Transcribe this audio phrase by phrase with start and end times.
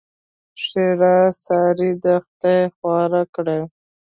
[0.63, 3.59] ښېرا؛ سار دې خدای خواره کړي!